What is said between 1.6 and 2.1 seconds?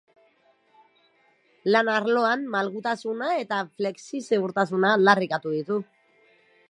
Lan